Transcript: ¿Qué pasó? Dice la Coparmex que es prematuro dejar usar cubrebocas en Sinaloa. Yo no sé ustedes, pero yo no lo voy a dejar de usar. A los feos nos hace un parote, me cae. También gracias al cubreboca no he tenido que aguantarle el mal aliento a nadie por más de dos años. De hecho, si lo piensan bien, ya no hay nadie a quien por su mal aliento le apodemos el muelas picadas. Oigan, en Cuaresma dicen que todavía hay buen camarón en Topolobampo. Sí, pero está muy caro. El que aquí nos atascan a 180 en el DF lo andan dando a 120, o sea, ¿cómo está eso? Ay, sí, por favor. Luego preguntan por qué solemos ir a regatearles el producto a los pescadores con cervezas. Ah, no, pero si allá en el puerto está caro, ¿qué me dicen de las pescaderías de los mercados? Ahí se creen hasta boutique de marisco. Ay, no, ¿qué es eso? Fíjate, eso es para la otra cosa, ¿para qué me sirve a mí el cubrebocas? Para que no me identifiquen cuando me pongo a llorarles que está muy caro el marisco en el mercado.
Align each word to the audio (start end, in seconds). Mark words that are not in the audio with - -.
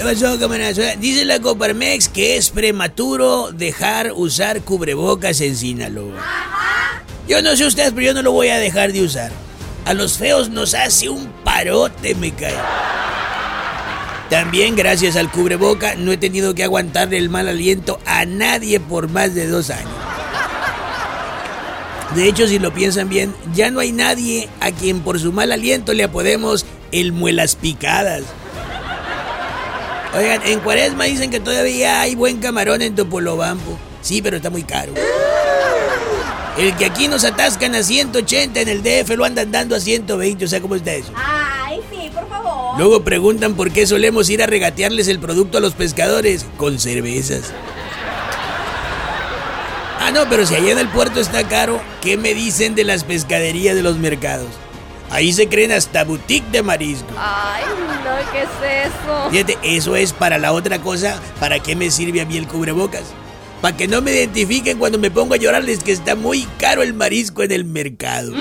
¿Qué 0.00 0.06
pasó? 0.06 0.38
Dice 0.98 1.26
la 1.26 1.40
Coparmex 1.40 2.08
que 2.08 2.38
es 2.38 2.48
prematuro 2.48 3.52
dejar 3.52 4.12
usar 4.14 4.62
cubrebocas 4.62 5.42
en 5.42 5.54
Sinaloa. 5.54 6.24
Yo 7.28 7.42
no 7.42 7.54
sé 7.54 7.66
ustedes, 7.66 7.90
pero 7.90 8.06
yo 8.06 8.14
no 8.14 8.22
lo 8.22 8.32
voy 8.32 8.48
a 8.48 8.56
dejar 8.56 8.94
de 8.94 9.02
usar. 9.02 9.30
A 9.84 9.92
los 9.92 10.16
feos 10.16 10.48
nos 10.48 10.72
hace 10.72 11.10
un 11.10 11.26
parote, 11.44 12.14
me 12.14 12.32
cae. 12.32 12.56
También 14.30 14.74
gracias 14.74 15.16
al 15.16 15.30
cubreboca 15.30 15.94
no 15.96 16.12
he 16.12 16.16
tenido 16.16 16.54
que 16.54 16.64
aguantarle 16.64 17.18
el 17.18 17.28
mal 17.28 17.46
aliento 17.46 18.00
a 18.06 18.24
nadie 18.24 18.80
por 18.80 19.10
más 19.10 19.34
de 19.34 19.48
dos 19.48 19.68
años. 19.68 19.92
De 22.14 22.26
hecho, 22.26 22.46
si 22.46 22.58
lo 22.58 22.72
piensan 22.72 23.10
bien, 23.10 23.34
ya 23.52 23.70
no 23.70 23.80
hay 23.80 23.92
nadie 23.92 24.48
a 24.60 24.70
quien 24.70 25.00
por 25.00 25.20
su 25.20 25.30
mal 25.30 25.52
aliento 25.52 25.92
le 25.92 26.04
apodemos 26.04 26.64
el 26.90 27.12
muelas 27.12 27.54
picadas. 27.54 28.22
Oigan, 30.16 30.42
en 30.44 30.60
Cuaresma 30.60 31.04
dicen 31.04 31.30
que 31.30 31.38
todavía 31.38 32.00
hay 32.00 32.16
buen 32.16 32.38
camarón 32.38 32.82
en 32.82 32.94
Topolobampo. 32.94 33.78
Sí, 34.02 34.20
pero 34.22 34.38
está 34.38 34.50
muy 34.50 34.64
caro. 34.64 34.92
El 36.58 36.76
que 36.76 36.84
aquí 36.84 37.06
nos 37.06 37.24
atascan 37.24 37.74
a 37.74 37.82
180 37.82 38.60
en 38.60 38.68
el 38.68 38.82
DF 38.82 39.16
lo 39.16 39.24
andan 39.24 39.52
dando 39.52 39.76
a 39.76 39.80
120, 39.80 40.44
o 40.44 40.48
sea, 40.48 40.60
¿cómo 40.60 40.74
está 40.74 40.92
eso? 40.92 41.12
Ay, 41.14 41.80
sí, 41.90 42.10
por 42.12 42.28
favor. 42.28 42.76
Luego 42.78 43.02
preguntan 43.04 43.54
por 43.54 43.70
qué 43.70 43.86
solemos 43.86 44.28
ir 44.30 44.42
a 44.42 44.46
regatearles 44.46 45.06
el 45.08 45.20
producto 45.20 45.58
a 45.58 45.60
los 45.60 45.74
pescadores 45.74 46.44
con 46.56 46.80
cervezas. 46.80 47.52
Ah, 50.00 50.10
no, 50.12 50.28
pero 50.28 50.44
si 50.44 50.56
allá 50.56 50.72
en 50.72 50.78
el 50.78 50.88
puerto 50.88 51.20
está 51.20 51.46
caro, 51.46 51.80
¿qué 52.02 52.16
me 52.16 52.34
dicen 52.34 52.74
de 52.74 52.84
las 52.84 53.04
pescaderías 53.04 53.76
de 53.76 53.82
los 53.82 53.96
mercados? 53.96 54.48
Ahí 55.10 55.32
se 55.32 55.48
creen 55.48 55.72
hasta 55.72 56.04
boutique 56.04 56.48
de 56.52 56.62
marisco. 56.62 57.12
Ay, 57.18 57.64
no, 58.04 58.32
¿qué 58.32 58.42
es 58.42 58.86
eso? 58.86 59.30
Fíjate, 59.30 59.58
eso 59.62 59.96
es 59.96 60.12
para 60.12 60.38
la 60.38 60.52
otra 60.52 60.80
cosa, 60.80 61.20
¿para 61.40 61.58
qué 61.58 61.74
me 61.74 61.90
sirve 61.90 62.20
a 62.20 62.24
mí 62.24 62.36
el 62.36 62.46
cubrebocas? 62.46 63.12
Para 63.60 63.76
que 63.76 63.88
no 63.88 64.00
me 64.00 64.12
identifiquen 64.12 64.78
cuando 64.78 64.98
me 64.98 65.10
pongo 65.10 65.34
a 65.34 65.36
llorarles 65.36 65.82
que 65.82 65.92
está 65.92 66.14
muy 66.14 66.46
caro 66.58 66.82
el 66.82 66.94
marisco 66.94 67.42
en 67.42 67.52
el 67.52 67.64
mercado. 67.64 68.32